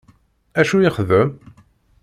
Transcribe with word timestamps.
Acu 0.61 0.77
ixeddem? 0.85 1.29